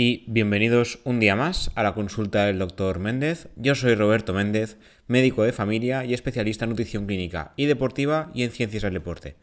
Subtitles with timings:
[0.00, 3.48] y bienvenidos un día más a la consulta del doctor Méndez.
[3.56, 4.76] Yo soy Roberto Méndez,
[5.08, 9.34] médico de familia y especialista en nutrición clínica y deportiva y en ciencias del deporte.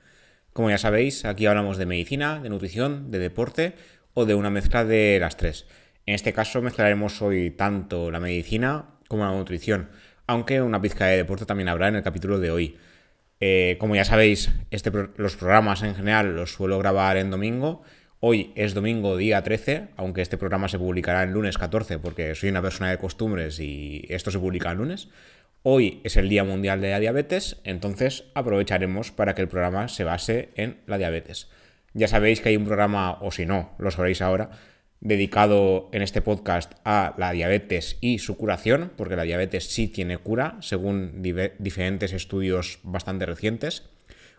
[0.53, 3.73] Como ya sabéis, aquí hablamos de medicina, de nutrición, de deporte
[4.13, 5.65] o de una mezcla de las tres.
[6.05, 9.89] En este caso mezclaremos hoy tanto la medicina como la nutrición,
[10.25, 12.77] aunque una pizca de deporte también habrá en el capítulo de hoy.
[13.41, 17.83] Eh, como ya sabéis, este, los programas en general los suelo grabar en domingo
[18.21, 22.49] Hoy es domingo día 13, aunque este programa se publicará el lunes 14 porque soy
[22.49, 25.09] una persona de costumbres y esto se publica el lunes.
[25.63, 30.05] Hoy es el Día Mundial de la Diabetes, entonces aprovecharemos para que el programa se
[30.05, 31.49] base en la diabetes.
[31.93, 34.51] Ya sabéis que hay un programa, o si no, lo sabréis ahora,
[35.01, 40.17] dedicado en este podcast a la diabetes y su curación, porque la diabetes sí tiene
[40.17, 41.21] cura, según
[41.59, 43.83] diferentes estudios bastante recientes.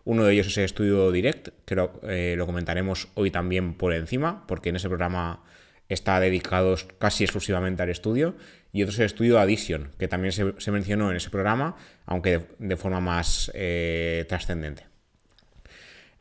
[0.06, 4.46] Uno de ellos es el estudio Direct, que eh, lo, comentaremos hoy también por encima,
[4.46, 5.42] porque en ese programa
[5.88, 8.36] está dedicado casi exclusivamente al estudio.
[8.72, 12.76] Y otro es el estudio Addition, que también se, mencionó en ese programa, aunque de,
[12.76, 14.84] forma más eh, trascendente.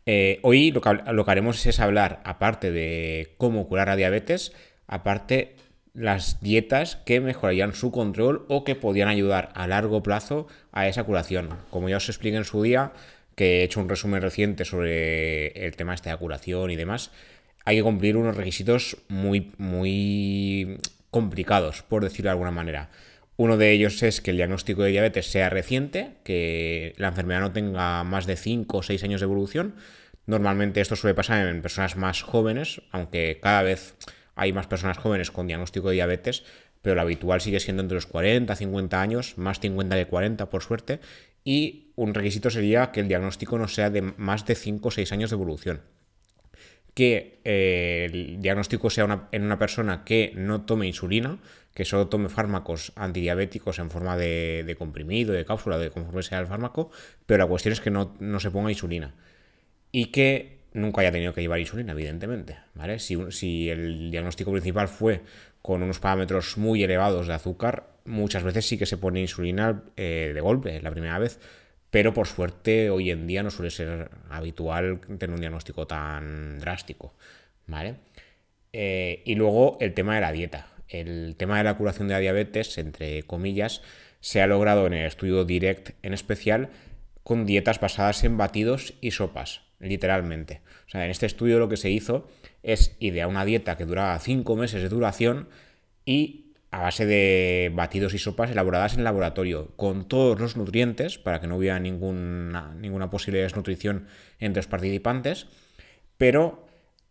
[0.07, 4.51] Eh, hoy lo que, haremos es hablar, aparte de cómo curar la diabetes,
[4.87, 5.57] aparte
[5.93, 11.03] las dietas que mejorarían su control o que podían ayudar a largo plazo a esa
[11.03, 11.49] curación.
[11.69, 12.91] Como ya os expliqué en su día,
[13.35, 17.11] que he hecho un resumen reciente sobre el tema este de curación y demás,
[17.65, 20.79] hay que cumplir unos requisitos muy, muy
[21.11, 22.89] complicados, por decirlo de alguna manera.
[23.37, 27.51] Uno de ellos es que el diagnóstico de diabetes sea reciente, que la enfermedad no
[27.51, 29.75] tenga más de 5 o 6 años de evolución.
[30.25, 33.95] Normalmente esto suele pasar en personas más jóvenes, aunque cada vez
[34.35, 36.43] hay más personas jóvenes con diagnóstico de diabetes,
[36.81, 40.63] pero lo habitual sigue siendo entre los 40, 50 años, más 50 que 40 por
[40.63, 40.99] suerte,
[41.45, 45.11] y un requisito sería que el diagnóstico no sea de más de 5 o 6
[45.13, 45.81] años de evolución.
[46.93, 51.37] Que eh, el diagnóstico sea en una persona que no tome insulina,
[51.73, 56.47] que solo tome fármacos antidiabéticos en forma de, comprimido, de cápsula, de conforme sea el
[56.47, 56.89] fármaco,
[57.25, 59.13] pero la cuestión es que no, se ponga insulina.
[59.91, 62.57] Y que nunca haya tenido que llevar insulina, evidentemente.
[62.73, 62.97] ¿vale?
[62.99, 65.21] Si, si el diagnóstico principal fue
[65.65, 70.29] con unos parámetros muy elevados de azúcar, muchas veces sí que se pone insulina eh,
[70.31, 71.39] de golpe, la primera vez.
[71.89, 77.15] Pero por suerte hoy en día no suele ser habitual tener un diagnóstico tan drástico.
[77.65, 77.95] ¿Vale?
[78.73, 80.67] Eh, y luego el tema de la dieta.
[80.87, 83.81] El tema de la curación de la diabetes, entre comillas,
[84.19, 86.69] se ha logrado en el estudio Direct en especial
[87.23, 90.61] con dietas basadas en batidos y sopas, literalmente.
[90.85, 92.27] O sea, en este estudio lo que se hizo
[92.65, 95.47] es idear una dieta que duraba 5 meses de duración
[96.03, 101.39] y a base de batidos y sopas elaboradas en laboratorio, con todos los nutrientes, para
[101.39, 104.07] que no hubiera ninguna, ninguna posible desnutrición
[104.39, 105.47] entre los participantes,
[106.17, 106.67] pero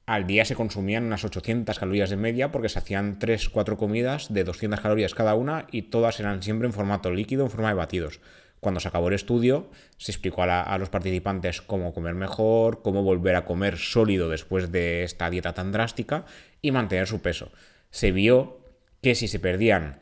[0.07, 4.45] al día se consumían unas 800 calorías de media porque se hacían 3-4 comidas de
[4.45, 8.21] 200 calorías cada una y todas eran siempre en formato líquido, en forma de batidos.
[8.65, 13.37] Cuando se acabó el estudio, se explicó a, los participantes cómo comer mejor, cómo volver
[13.37, 16.25] a comer sólido después de esta dieta tan drástica
[16.63, 17.53] y mantener su peso.
[17.91, 18.61] Se vio
[19.03, 20.01] que si se perdían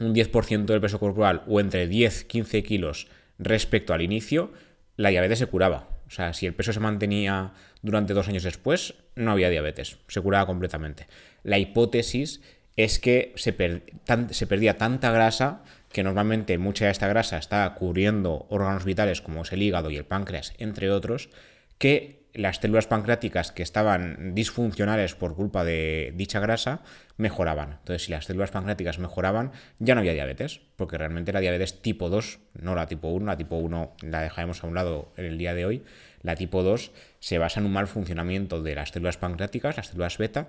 [0.00, 3.08] un 10% del peso corporal o entre 10-15 kilos
[3.38, 4.54] respecto al inicio,
[4.96, 5.90] la diabetes se curaba.
[6.06, 7.52] O sea, si el peso se mantenía
[7.82, 11.08] durante dos años después, no había diabetes, se curaba completamente.
[11.42, 12.40] La hipótesis
[12.74, 18.84] es que se perdía tanta grasa que normalmente mucha de esta grasa está cubriendo órganos
[18.84, 21.30] vitales como es el hígado y el páncreas, entre otros,
[21.78, 26.82] que las células pancreáticas que estaban disfuncionales por culpa de dicha grasa
[27.16, 27.78] mejoraban.
[27.80, 32.10] Entonces, si las células pancreáticas mejoraban, ya no había diabetes, porque realmente la diabetes tipo
[32.10, 35.38] 2, no la tipo 1, la tipo 1 la dejaremos a un lado en el
[35.38, 35.84] día de hoy,
[36.22, 40.18] la tipo 2 se basa en un mal funcionamiento de las células pancreáticas, las células
[40.18, 40.48] beta,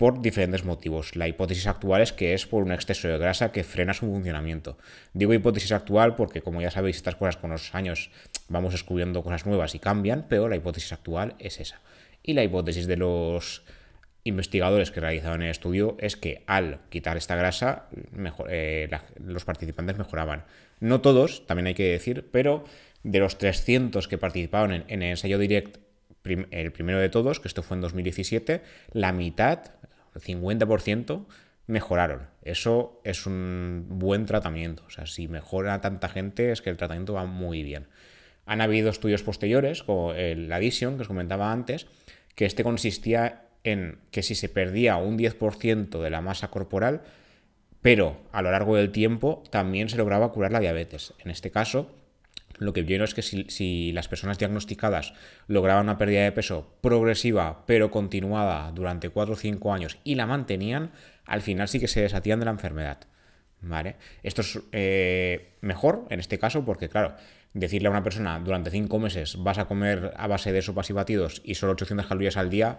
[0.00, 1.14] por diferentes motivos.
[1.14, 4.78] La hipótesis actual es que es por un exceso de grasa que frena su funcionamiento.
[5.12, 8.10] Digo hipótesis actual porque, como ya sabéis, estas cosas con los años
[8.48, 11.82] vamos descubriendo cosas nuevas y cambian, pero la hipótesis actual es esa.
[12.22, 13.62] Y la hipótesis de los
[14.24, 17.90] investigadores que realizaban el estudio es que al quitar esta grasa,
[18.48, 18.88] eh,
[19.22, 20.44] los participantes mejoraban.
[20.80, 22.64] No todos, también hay que decir, pero
[23.02, 25.76] de los 300 que participaron en, el ensayo direct,
[26.24, 28.62] el primero de todos, que esto fue en 2017,
[28.92, 29.72] la mitad
[30.14, 31.26] 50%
[31.66, 32.28] mejoraron.
[32.42, 34.84] Eso es un buen tratamiento.
[34.86, 37.86] O sea, si mejora tanta gente es que el tratamiento va muy bien.
[38.46, 41.86] Han habido estudios posteriores, como el Addition, que os comentaba antes,
[42.34, 47.02] que este consistía en que si se perdía un 10% de la masa corporal,
[47.82, 51.14] pero a lo largo del tiempo también se lograba curar la diabetes.
[51.18, 51.90] En este caso,
[52.60, 55.14] lo que vieron es que si, las personas diagnosticadas
[55.48, 60.26] lograban una pérdida de peso progresiva pero continuada durante 4 o 5 años y la
[60.26, 60.92] mantenían,
[61.24, 62.98] al final sí que se deshatían de la enfermedad.
[63.62, 63.96] ¿Vale?
[64.22, 67.14] Esto es eh, mejor en este caso porque, claro,
[67.52, 70.92] decirle a una persona durante 5 meses vas a comer a base de sopas y
[70.92, 72.78] batidos y solo 800 calorías al día,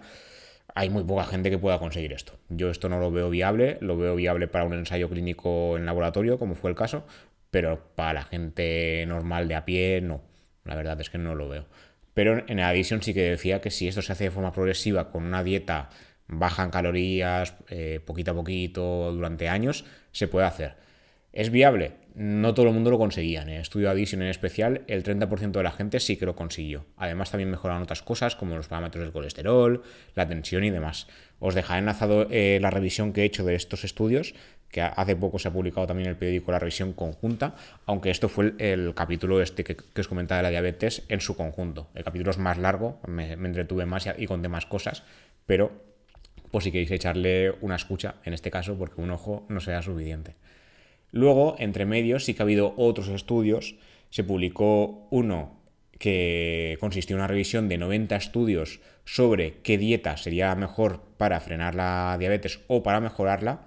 [0.74, 2.34] hay muy poca gente que pueda conseguir esto.
[2.48, 6.38] Yo esto no lo veo viable, lo veo viable para un ensayo clínico en laboratorio,
[6.38, 7.04] como fue el caso,
[7.52, 10.22] pero para la gente normal de a pie no.
[10.64, 11.66] La verdad es que no lo veo.
[12.14, 15.24] Pero en adición sí que decía que si esto se hace de forma progresiva con
[15.24, 15.90] una dieta
[16.28, 20.76] baja en calorías, eh, poquito a poquito, durante años, se puede hacer.
[21.32, 21.92] ¿Es viable?
[22.14, 23.42] No todo el mundo lo conseguía.
[23.42, 26.36] En el estudio de Addition en especial, el 30% de la gente sí que lo
[26.36, 26.84] consiguió.
[26.96, 29.82] Además, también mejoraron otras cosas como los parámetros del colesterol,
[30.14, 31.06] la tensión y demás.
[31.38, 34.34] Os dejaré enlazado eh, la revisión que he hecho de estos estudios
[34.72, 37.54] que hace poco se ha publicado también el periódico La Revisión Conjunta,
[37.84, 41.90] aunque esto fue el, capítulo este que, os comentaba de la diabetes en su conjunto.
[41.94, 45.04] El capítulo es más largo, me, entretuve más y, conté más cosas,
[45.44, 45.70] pero
[46.50, 50.36] pues si queréis echarle una escucha en este caso, porque un ojo no sea suficiente.
[51.12, 53.76] Luego, entre medios, sí que ha habido otros estudios.
[54.10, 55.60] Se publicó uno
[55.98, 61.74] que consistió en una revisión de 90 estudios sobre qué dieta sería mejor para frenar
[61.76, 63.66] la diabetes o para mejorarla.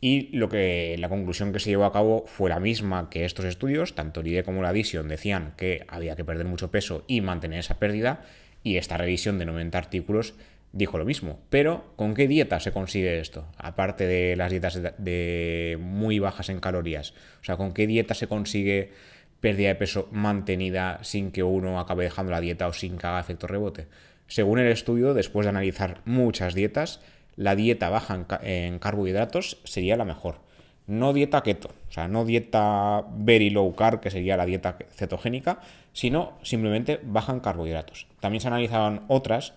[0.00, 3.46] Y lo que la conclusión que se llevó a cabo fue la misma que estos
[3.46, 7.22] estudios, tanto el IDE como la Addition decían que había que perder mucho peso y
[7.22, 8.22] mantener esa pérdida,
[8.62, 10.34] y esta revisión de 90 artículos
[10.72, 11.40] dijo lo mismo.
[11.50, 13.46] Pero, ¿con qué dieta se consigue esto?
[13.56, 17.12] Aparte de las dietas de muy bajas en calorías.
[17.40, 18.92] O sea, ¿con qué dieta se consigue
[19.40, 23.20] pérdida de peso mantenida sin que uno acabe dejando la dieta o sin que haga
[23.20, 23.86] efecto rebote?
[24.28, 27.00] Según el estudio, después de analizar muchas dietas,
[27.36, 30.40] la dieta baja en, carbohidratos sería la mejor.
[30.86, 35.60] No dieta keto, o sea, no dieta very low carb, que sería la dieta cetogénica,
[35.92, 38.06] sino simplemente baja en carbohidratos.
[38.20, 39.54] También se analizaban otras,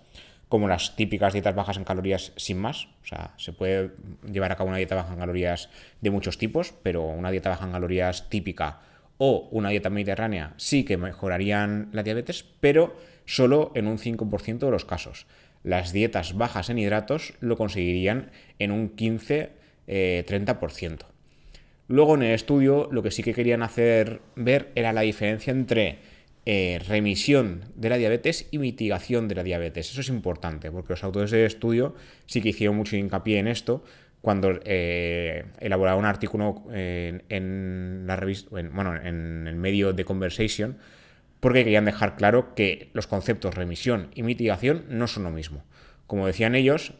[0.49, 2.89] como las típicas dietas bajas en calorías sin más.
[3.03, 3.91] O sea, se puede
[4.29, 5.69] llevar a cabo una dieta baja en calorías
[6.01, 8.81] de muchos tipos, pero una dieta baja en calorías típica
[9.17, 14.71] o una dieta mediterránea sí que mejorarían la diabetes, pero solo en un 5% de
[14.71, 15.27] los casos
[15.63, 19.49] las dietas bajas en hidratos lo conseguirían en un 15-30%.
[19.87, 20.97] Eh,
[21.87, 25.97] Luego en el estudio lo que sí que querían hacer ver era la diferencia entre
[26.45, 29.91] eh, remisión de la diabetes y mitigación de la diabetes.
[29.91, 31.95] Eso es importante porque los autores del estudio
[32.25, 33.83] sí que hicieron mucho hincapié en esto
[34.21, 40.77] cuando eh, un artículo en, la revista, bueno, en el medio de Conversation
[41.39, 45.63] porque querían dejar claro que los conceptos remisión y mitigación no son lo mismo.
[46.07, 46.93] Como decían ellos,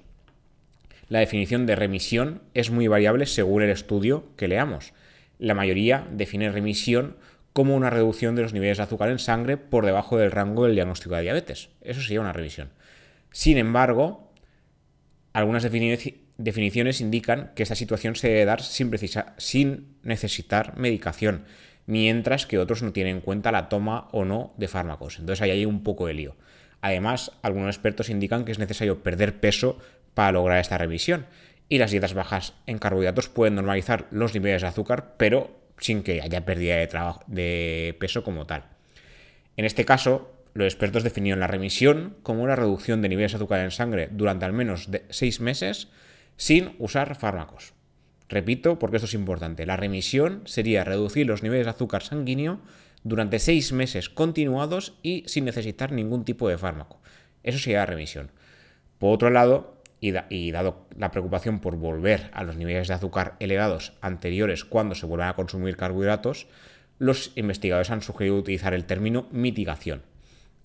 [1.10, 4.94] la definición de remisión es muy variable según el estudio que leamos.
[5.40, 7.18] La mayoría define remisión
[7.54, 10.76] como una reducción de los niveles de azúcar en sangre por debajo del rango del
[10.76, 11.70] diagnóstico de diabetes.
[11.82, 12.70] Eso sería una revisión.
[13.32, 14.32] Sin embargo,
[15.34, 18.92] algunas definiciones indican que esta situación se debe dar sin,
[19.38, 21.46] sin necesitar medicación
[21.90, 25.18] mientras que otros no tienen en cuenta la toma o no de fármacos.
[25.18, 26.36] Entonces ahí hay un poco de lío.
[26.82, 29.80] Además, algunos expertos indican que es necesario perder peso
[30.14, 31.26] para lograr esta revisión.
[31.68, 36.22] Y las dietas bajas en carbohidratos pueden normalizar los niveles de azúcar, pero sin que
[36.22, 36.88] haya pérdida de,
[37.28, 38.66] de peso como tal.
[39.58, 43.62] En este caso, los expertos definieron la remisión como una reducción de niveles de azúcar
[43.62, 45.90] en sangre durante al menos 6 meses
[46.38, 47.74] sin usar fármacos.
[48.30, 52.62] Repito, porque esto es importante, la remisión sería reducir los niveles de azúcar sanguíneo
[53.04, 57.02] durante seis meses continuados y sin necesitar ningún tipo de fármaco.
[57.44, 58.32] Eso sería la remisión.
[59.00, 63.94] Por otro lado, y, dado la preocupación por volver a los niveles de azúcar elevados
[64.02, 66.48] anteriores cuando se vuelvan a consumir carbohidratos,
[67.00, 70.02] los investigadores han sugerido utilizar el término mitigación.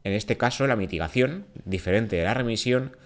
[0.04, 2.96] En este caso, la mitigación, diferente de la remisión,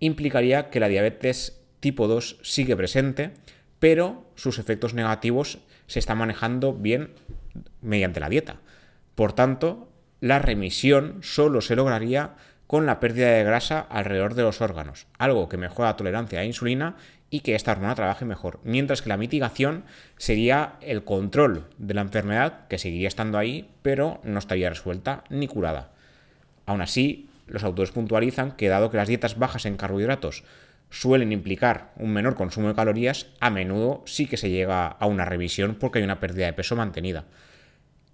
[0.00, 3.32] implicaría que la diabetes tipo 2 sigue presente,
[3.78, 7.10] pero sus efectos negativos se están manejando bien
[7.80, 8.60] mediante la dieta.
[9.14, 9.88] Por tanto,
[10.20, 12.36] la remisión solo se lograría
[12.72, 16.42] con la pérdida de grasa alrededor de los órganos, algo que mejora la tolerancia a
[16.42, 16.96] la insulina
[17.28, 18.60] y que esta hormona trabaje mejor.
[18.64, 19.84] Mientras que la mitigación
[20.16, 25.48] sería el control de la enfermedad, que seguiría estando ahí, pero no estaría resuelta ni
[25.48, 25.90] curada.
[26.64, 30.42] Aún así, los autores puntualizan que dado que las dietas bajas en carbohidratos
[30.88, 35.26] suelen implicar un menor consumo de calorías, a menudo sí que se llega a una
[35.26, 37.26] revisión porque hay una pérdida de peso mantenida.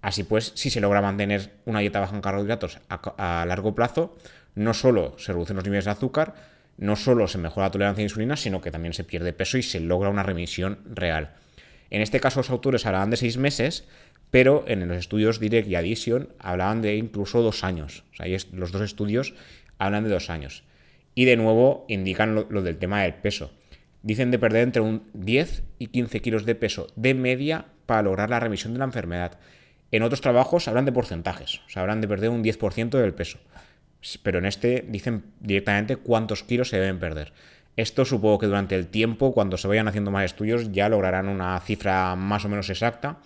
[0.01, 4.15] Así pues, si se logra mantener una dieta baja en carbohidratos a, largo plazo,
[4.55, 6.35] no solo se reducen los niveles de azúcar,
[6.77, 9.57] no solo se mejora la tolerancia a la insulina, sino que también se pierde peso
[9.57, 11.35] y se logra una remisión real.
[11.89, 13.85] En este caso, los autores hablaban de seis meses,
[14.31, 18.03] pero en los estudios Direct y Addition hablaban de incluso dos años.
[18.13, 19.33] O sea, los dos estudios
[19.77, 20.63] hablan de dos años.
[21.15, 23.51] Y de nuevo indican lo, lo del tema del peso.
[24.03, 28.29] Dicen de perder entre un 10 y 15 kilos de peso de media para lograr
[28.29, 29.39] la remisión de la enfermedad.
[29.91, 33.39] En otros trabajos hablan de porcentajes, o sea, hablan de perder un 10% del peso.
[34.23, 37.33] Pero en este dicen directamente cuántos kilos se deben perder.
[37.75, 41.59] Esto supongo que durante el tiempo, cuando se vayan haciendo más estudios, ya lograrán una
[41.61, 43.19] cifra más o menos exacta.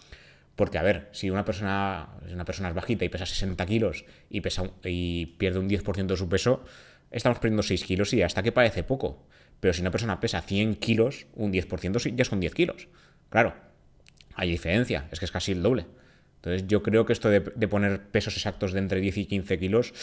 [0.55, 4.41] Porque, a ver, si una persona, una persona es bajita y pesa 60 kilos y,
[4.41, 6.63] pesa, y pierde un 10% de su peso,
[7.09, 9.25] estamos perdiendo 6 kilos y hasta que parece poco.
[9.59, 12.87] Pero si una persona pesa 100 kilos, un 10% ya son 10 kilos.
[13.29, 13.55] Claro,
[14.35, 15.85] hay diferencia, es que es casi el doble.
[16.43, 19.93] Entonces yo creo que esto de, poner pesos exactos de entre 10 y 15 kilos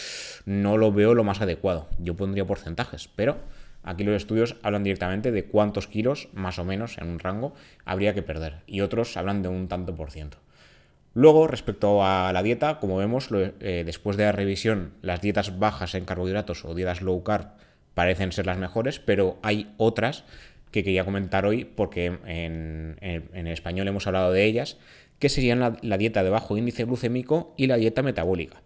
[0.47, 1.87] no lo veo lo más adecuado.
[1.99, 3.37] Yo pondría porcentajes, pero
[3.83, 7.55] aquí los estudios hablan directamente de cuántos kilos, más o menos, en un rango,
[7.85, 8.61] habría que perder.
[8.67, 10.39] Y otros hablan de un tanto por ciento.
[11.13, 15.95] Luego, respecto a la dieta, como vemos, eh, después de la revisión, las dietas bajas
[15.95, 17.49] en carbohidratos o dietas low carb
[17.93, 20.25] parecen ser las mejores, pero hay otras
[20.71, 24.79] que quería comentar hoy porque en, español hemos hablado de ellas,
[25.21, 28.63] que serían la, dieta de bajo índice glucémico y la dieta metabólica.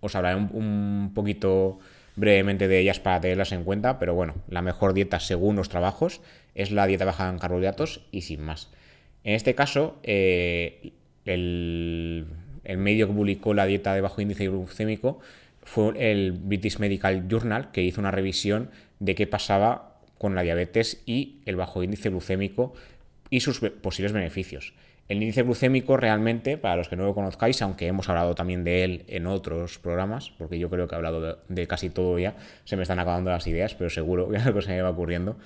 [0.00, 1.78] Os hablaré un, poquito
[2.16, 6.20] brevemente de ellas para tenerlas en cuenta, pero bueno, la mejor dieta según los trabajos
[6.54, 8.70] es la dieta baja en carbohidratos y sin más.
[9.22, 10.92] En este caso, eh,
[11.24, 12.26] el,
[12.64, 15.20] el medio que publicó la dieta de bajo índice glucémico
[15.62, 21.02] fue el British Medical Journal, que hizo una revisión de qué pasaba con la diabetes
[21.06, 22.74] y el bajo índice glucémico
[23.30, 24.74] y sus posibles beneficios.
[25.08, 28.82] El índice glucémico realmente, para los que no lo conozcáis, aunque hemos hablado también de
[28.82, 32.34] él en otros programas, porque yo creo que he hablado de, casi todo ya,
[32.64, 35.36] se me están acabando las ideas, pero seguro que algo se me va ocurriendo.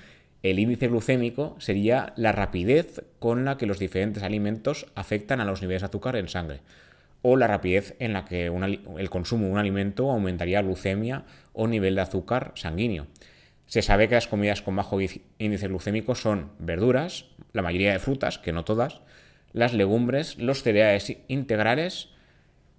[0.42, 5.60] El índice glucémico sería la rapidez con la que los diferentes alimentos afectan a los
[5.60, 6.60] niveles de azúcar en sangre,
[7.20, 11.96] o la rapidez en la que el consumo de un alimento aumentaría glucemia o nivel
[11.96, 13.08] de azúcar sanguíneo.
[13.66, 14.98] Se sabe que las comidas con bajo
[15.38, 19.02] índice glucémico son verduras, la mayoría de frutas, que no todas,
[19.52, 22.10] las legumbres, los cereales integrales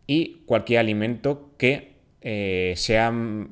[0.08, 3.08] y cualquier alimento que eh, sea,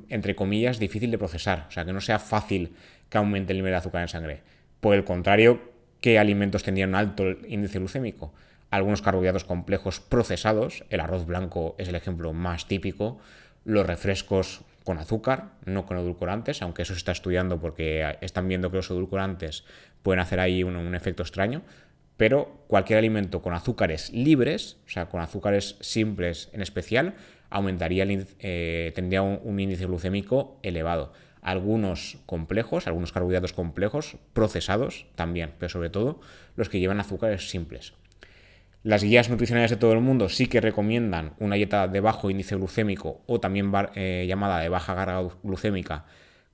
[0.08, 2.74] entre comillas, difícil de procesar, o sea, que no sea fácil
[3.08, 4.40] que aumente el nivel de azúcar en sangre.
[4.80, 5.60] Por el contrario,
[6.00, 8.32] ¿qué alimentos tendrían alto índice glucémico?
[8.70, 13.18] Algunos carbohidratos complejos procesados, el arroz blanco es el ejemplo más típico,
[13.64, 18.70] los refrescos con azúcar, no con edulcorantes, aunque eso se está estudiando porque están viendo
[18.70, 19.64] que los edulcorantes
[20.02, 21.62] pueden hacer ahí un, efecto extraño,
[22.20, 27.14] pero cualquier alimento con azúcares libres, o sea, con azúcares simples en especial,
[27.48, 28.04] aumentaría
[28.40, 31.14] eh, tendría un, índice glucémico elevado.
[31.40, 36.20] Algunos complejos, algunos carbohidratos complejos, procesados también, pero sobre todo
[36.56, 37.94] los que llevan azúcares simples.
[38.82, 42.54] Las guías nutricionales de todo el mundo sí que recomiendan una dieta de bajo índice
[42.54, 46.04] glucémico o también eh, llamada de baja carga glucémica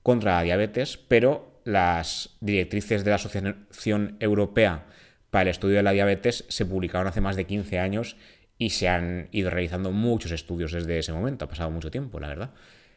[0.01, 4.85] contra la diabetes, pero las directrices de la Asociación Europea
[5.29, 8.17] para el Estudio de la Diabetes se publicaron hace más de 15 años
[8.57, 11.45] y se han ido realizando muchos estudios desde ese momento.
[11.45, 12.51] Ha pasado mucho tiempo, la verdad.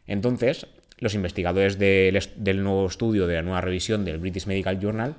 [0.07, 0.67] Entonces,
[0.99, 5.17] los investigadores del, nuevo estudio, de la nueva revisión del British Medical Journal,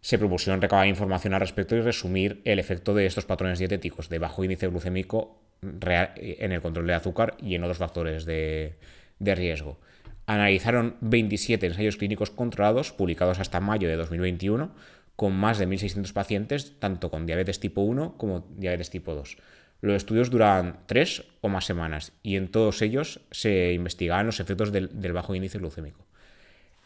[0.00, 4.18] se propusieron recabar información al respecto y resumir el efecto de estos patrones dietéticos de
[4.18, 8.74] bajo índice glucémico en el control de azúcar y en otros factores de,
[9.20, 9.78] riesgo.
[10.26, 14.70] Analizaron 27 ensayos clínicos controlados publicados hasta mayo de 2021
[15.18, 19.36] con más de 1.600 pacientes, tanto con diabetes tipo 1 como diabetes tipo 2.
[19.80, 24.70] Los estudios duraban tres o más semanas y en todos ellos se investigaban los efectos
[24.70, 26.06] del bajo índice glucémico.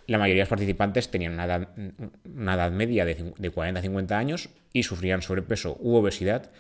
[0.07, 4.49] La mayoría de los participantes tenían una edad, media de, de 40 a 50 años
[4.73, 6.51] y sufrían sobrepeso u obesidad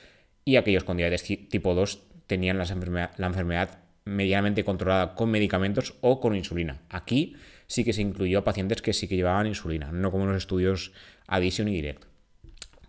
[0.45, 6.37] y aquellos con diabetes tipo 2 tenían la enfermedad, medianamente controlada con medicamentos o con
[6.37, 6.83] insulina.
[6.91, 7.35] Aquí
[7.67, 10.43] sí que se incluyó a pacientes que sí que llevaban insulina, no como en los
[10.43, 10.93] estudios
[11.27, 12.05] Addition y Direct.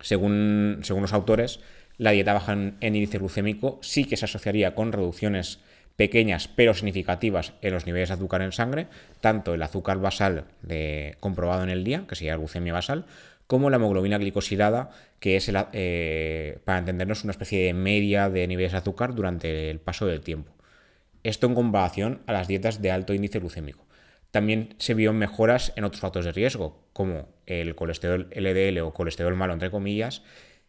[0.00, 1.60] Según, según los autores,
[1.96, 5.60] la dieta baja en índice glucémico sí que se asociaría con reducciones
[5.96, 8.88] pequeñas pero significativas en los niveles de azúcar en sangre,
[9.20, 10.44] tanto el azúcar basal
[11.20, 13.06] comprobado en el día, que sería glucemia basal,
[13.46, 18.72] como la hemoglobina glicosilada, que es, eh, para entendernos, una especie de media de niveles
[18.72, 20.52] de azúcar durante el paso del tiempo.
[21.22, 23.83] Esto en comparación a las dietas de alto índice glucémico.
[24.34, 29.36] También se vio mejoras en otros factores de riesgo, como el colesterol LDL o colesterol
[29.36, 30.24] malo, entre comillas,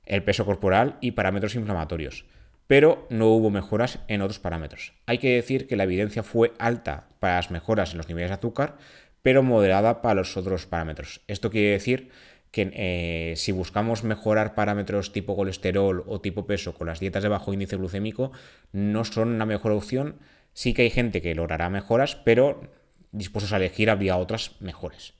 [0.05, 2.25] el peso corporal y parámetros inflamatorios
[2.67, 4.93] pero no hubo mejoras en otros parámetros.
[5.05, 8.35] Hay que decir que la evidencia fue alta para las mejoras en los niveles de
[8.35, 8.77] azúcar,
[9.21, 11.21] pero moderada para los otros parámetros.
[11.27, 12.09] Esto quiere decir
[12.51, 17.29] que eh, si buscamos mejorar parámetros tipo colesterol o tipo peso con las dietas de
[17.29, 18.31] bajo índice glucémico,
[18.71, 20.15] no son una mejor opción.
[20.53, 22.61] Sí que hay gente que logrará mejoras, pero
[23.17, 25.13] dispuestos a elegir habría otras mejores.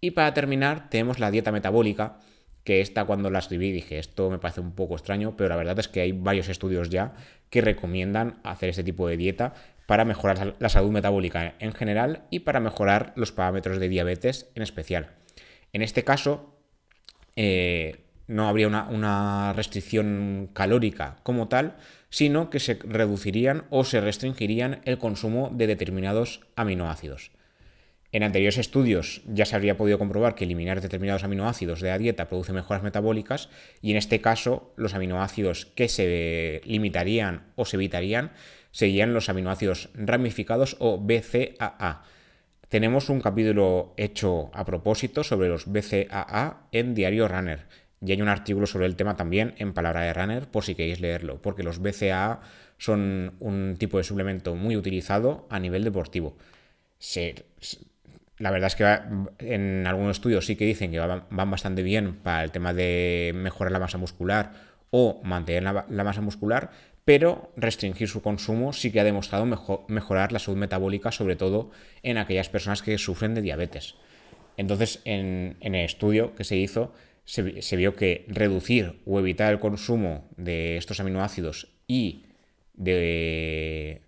[0.00, 2.18] Y para terminar, tenemos la dieta metabólica,
[2.64, 5.78] que esta cuando la escribí dije, esto me parece un poco extraño, pero la verdad
[5.78, 7.14] es que hay varios estudios ya
[7.48, 9.54] que recomiendan hacer este tipo de dieta
[9.86, 14.62] para mejorar la salud metabólica en general y para mejorar los parámetros de diabetes en
[14.62, 15.10] especial.
[15.72, 16.54] En este caso,
[17.34, 21.76] eh, no habría una, una, restricción calórica como tal,
[22.10, 27.32] sino que se reducirían o se restringirían el consumo de determinados aminoácidos.
[28.12, 32.28] En anteriores estudios ya se habría podido comprobar que eliminar determinados aminoácidos de la dieta
[32.28, 33.48] produce mejoras metabólicas
[33.82, 38.32] y en este caso los aminoácidos que se limitarían o se evitarían
[38.70, 42.04] serían los aminoácidos ramificados o BCAA.
[42.68, 47.66] Tenemos un capítulo hecho a propósito sobre los BCAA en Diario Runner
[48.00, 51.00] y hay un artículo sobre el tema también en Palabra de Runner por si queréis
[51.00, 52.40] leerlo, porque los BCAA
[52.78, 56.36] son un tipo de suplemento muy utilizado a nivel deportivo.
[58.38, 62.42] La verdad es que en algunos estudios sí que dicen que van, bastante bien para
[62.42, 64.52] el tema de mejorar la masa muscular
[64.90, 66.70] o mantener la, masa muscular,
[67.04, 69.44] pero restringir su consumo sí que ha demostrado
[69.88, 71.70] mejorar la salud metabólica, sobre todo
[72.02, 73.96] en aquellas personas que sufren de diabetes.
[74.56, 76.92] Entonces, en, el estudio que se hizo,
[77.30, 82.24] se, vio que reducir o evitar el consumo de estos aminoácidos y
[82.74, 84.00] de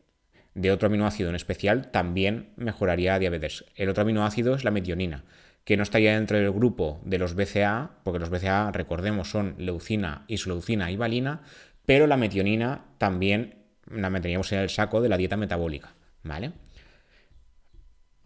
[0.73, 3.65] otro aminoácido en especial también mejoraría diabetes.
[3.77, 5.23] El otro aminoácido es la metionina,
[5.65, 10.25] que no estaría dentro del grupo de los BCA, porque los BCA, recordemos, son leucina,
[10.27, 11.43] isoleucina y valina,
[11.87, 13.55] pero la metionina también
[13.89, 16.51] la meteríamos en el saco de la dieta metabólica, ¿vale?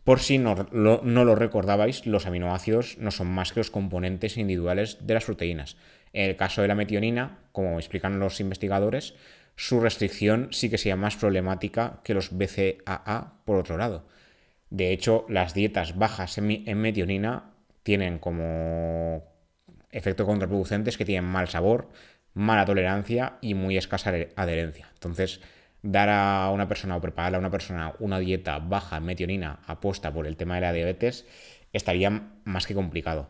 [0.07, 5.15] Por si no lo, recordabais, los aminoácidos no son más que los componentes individuales de
[5.15, 5.77] las proteínas.
[6.13, 9.15] En el caso de la metionina, como explican los investigadores,
[9.57, 14.07] su restricción sí que sería más problemática que los BCAA por otro lado.
[14.71, 17.51] De hecho, las dietas bajas en, metionina
[17.83, 19.25] tienen como
[19.91, 21.91] efecto contraproducentes que tienen mal sabor,
[22.33, 24.89] mala tolerancia y muy escasa adherencia.
[24.95, 25.41] Entonces,
[25.87, 30.13] dar a una persona o preparar a una persona una dieta baja en metionina apuesta
[30.13, 31.27] por el tema de la diabetes
[31.73, 32.11] estaría
[32.45, 33.29] más que complicado.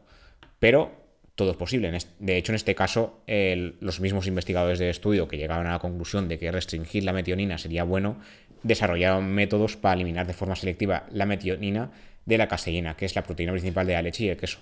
[0.58, 1.96] Pero todo es posible.
[2.18, 6.28] De hecho, en este caso, los mismos investigadores del estudio que llegaban a la conclusión
[6.28, 8.16] de que restringir la metionina sería bueno,
[8.62, 11.90] desarrollaron métodos para eliminar de forma selectiva la metionina
[12.24, 14.58] de la caseína, que es la proteína principal de la leche y el queso.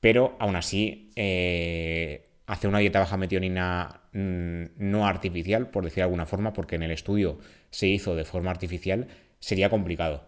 [0.00, 6.02] Pero aún así, eh, hacer una dieta baja metionina mm, no artificial, por decir de
[6.04, 7.38] alguna forma, porque en el estudio
[7.70, 9.06] se hizo de forma artificial,
[9.38, 10.24] sería complicado.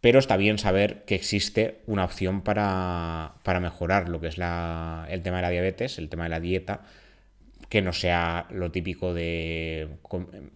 [0.00, 5.36] Pero está bien saber que existe una opción para, mejorar lo que es el tema
[5.36, 6.82] de la diabetes, el tema de la dieta,
[7.68, 9.88] que no sea lo típico de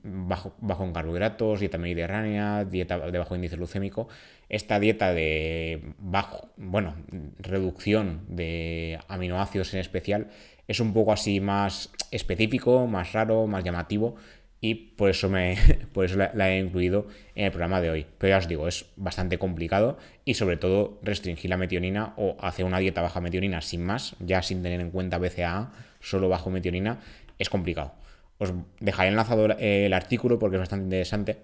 [0.03, 4.09] bajo, bajo en carbohidratos, dieta mediterránea, dieta de bajo índice glucémico.
[4.53, 6.95] Esta dieta de bajo, bueno,
[7.39, 10.29] reducción de aminoácidos en especial
[10.69, 14.17] es un poco así más específico, más raro, más llamativo
[14.61, 15.57] y por eso, me,
[15.95, 18.07] por eso la, he incluido en el programa de hoy.
[18.19, 22.67] Pero ya os digo, es bastante complicado y sobre todo restringir la metionina o hacer
[22.67, 27.01] una dieta baja metionina sin más, ya sin tener en cuenta BCAA, solo bajo metionina,
[27.39, 27.95] es complicado.
[28.37, 31.39] Os dejaré enlazado el artículo porque es bastante interesante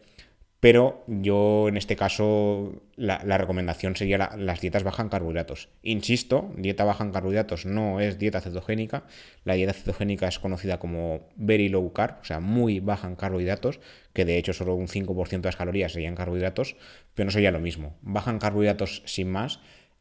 [0.60, 5.68] pero yo en este caso la, recomendación sería las dietas bajas en carbohidratos.
[5.82, 9.04] Insisto, dieta baja en carbohidratos no es dieta cetogénica.
[9.44, 13.78] La dieta cetogénica es conocida como very low carb, o sea, muy baja en carbohidratos,
[14.12, 16.76] que de hecho solo un 5% de las calorías serían carbohidratos,
[17.14, 17.96] pero no sería lo mismo.
[18.02, 19.60] Baja en carbohidratos sin más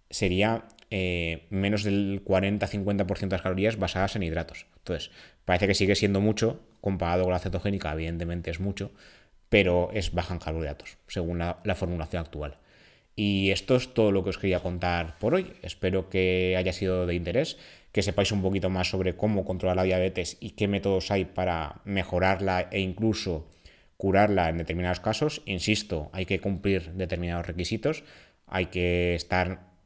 [0.10, 4.66] sería eh, menos del 40-50% de las calorías basadas en hidratos.
[4.78, 5.12] Entonces,
[5.46, 8.92] parece que sigue siendo mucho, comparado con la cetogénica, evidentemente es mucho,
[9.50, 12.58] pero es baja en carbohidratos, según la, formulación actual.
[13.16, 15.54] Y esto es todo lo que os quería contar por hoy.
[15.64, 17.58] Espero que haya sido de interés,
[17.92, 21.82] que sepáis un poquito más sobre cómo controlar la diabetes y qué métodos hay para
[21.84, 23.48] mejorarla e incluso
[23.98, 25.42] curarla en determinados casos.
[25.46, 28.04] Insisto, hay que cumplir determinados requisitos,
[28.46, 29.77] hay que estar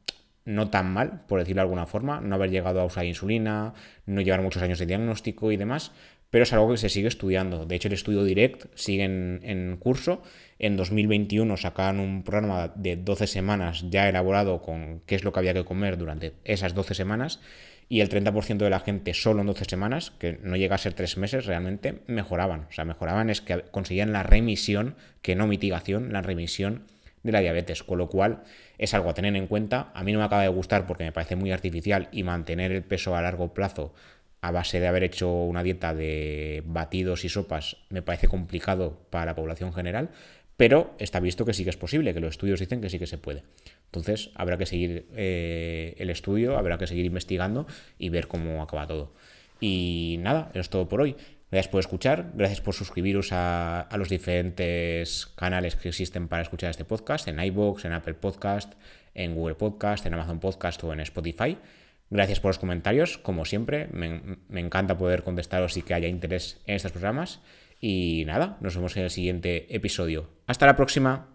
[0.44, 3.74] no tan mal, por decirlo de alguna forma, no haber llegado a usar insulina,
[4.06, 5.92] no llevar muchos años de diagnóstico y demás,
[6.32, 7.66] pero es algo que se sigue estudiando.
[7.66, 10.22] De hecho, el estudio Direct sigue en, curso.
[10.58, 15.40] En 2021 sacaron un programa de 12 semanas ya elaborado con qué es lo que
[15.40, 17.40] había que comer durante esas 12 semanas
[17.90, 20.94] y el 30% de la gente solo en 12 semanas, que no llega a ser
[20.94, 22.66] 3 meses, realmente mejoraban.
[22.70, 26.84] O sea, mejoraban es que conseguían la remisión, que no mitigación, la remisión
[27.22, 28.42] de la diabetes, con lo cual
[28.78, 29.90] es algo a tener en cuenta.
[29.94, 32.82] A mí no me acaba de gustar porque me parece muy artificial y mantener el
[32.82, 33.94] peso a largo plazo
[34.42, 39.26] a base de haber hecho una dieta de batidos y sopas me parece complicado para
[39.26, 40.10] la población general,
[40.56, 43.06] pero está visto que sí que es posible, que los estudios dicen que sí que
[43.06, 43.44] se puede.
[43.86, 47.66] Entonces habrá que seguir eh, el estudio, habrá que seguir investigando
[47.98, 49.12] y ver cómo acaba todo.
[49.60, 51.16] Y nada, eso es todo por hoy.
[51.52, 56.86] Gracias por escuchar, gracias por suscribiros a, los diferentes canales que existen para escuchar este
[56.86, 58.72] podcast, en iVoox, en Apple Podcast,
[59.12, 61.58] en Google Podcast, en Amazon Podcast o en Spotify.
[62.08, 66.58] Gracias por los comentarios, como siempre, me, me encanta poder contestaros y que haya interés
[66.66, 67.42] en estos programas.
[67.78, 70.30] Y nada, nos vemos en el siguiente episodio.
[70.46, 71.31] Hasta la próxima.